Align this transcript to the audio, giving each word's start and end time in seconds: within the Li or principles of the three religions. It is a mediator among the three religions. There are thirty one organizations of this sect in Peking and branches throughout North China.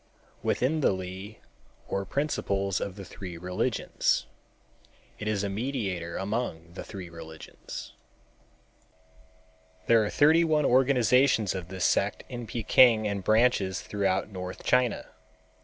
within 0.41 0.79
the 0.81 0.91
Li 0.91 1.37
or 1.87 2.05
principles 2.05 2.81
of 2.81 2.95
the 2.95 3.05
three 3.05 3.37
religions. 3.37 4.25
It 5.19 5.27
is 5.27 5.43
a 5.43 5.47
mediator 5.49 6.17
among 6.17 6.73
the 6.73 6.83
three 6.83 7.07
religions. 7.07 7.93
There 9.85 10.03
are 10.03 10.09
thirty 10.09 10.43
one 10.43 10.65
organizations 10.65 11.53
of 11.53 11.67
this 11.67 11.85
sect 11.85 12.23
in 12.29 12.47
Peking 12.47 13.07
and 13.07 13.23
branches 13.23 13.81
throughout 13.83 14.29
North 14.29 14.63
China. 14.63 15.05